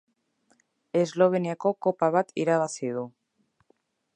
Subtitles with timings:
[1.01, 3.05] Esloveniako Kopa bat irabazi du.